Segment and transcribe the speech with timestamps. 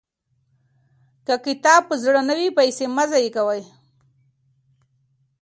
[1.25, 3.61] که کتاب په زړه نه وي، پیسې مه ضایع کوئ.